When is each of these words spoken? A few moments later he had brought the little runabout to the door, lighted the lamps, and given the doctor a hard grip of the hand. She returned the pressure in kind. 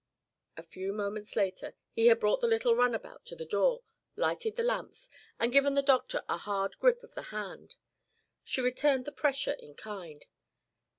A 0.57 0.63
few 0.63 0.93
moments 0.93 1.35
later 1.35 1.75
he 1.91 2.07
had 2.07 2.19
brought 2.19 2.41
the 2.41 2.47
little 2.47 2.75
runabout 2.75 3.23
to 3.27 3.35
the 3.35 3.45
door, 3.45 3.83
lighted 4.15 4.55
the 4.55 4.63
lamps, 4.63 5.11
and 5.39 5.51
given 5.53 5.75
the 5.75 5.83
doctor 5.83 6.23
a 6.27 6.37
hard 6.37 6.79
grip 6.79 7.03
of 7.03 7.13
the 7.13 7.21
hand. 7.29 7.75
She 8.43 8.61
returned 8.61 9.05
the 9.05 9.11
pressure 9.11 9.53
in 9.59 9.75
kind. 9.75 10.25